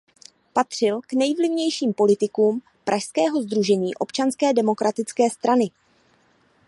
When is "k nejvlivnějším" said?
1.01-1.93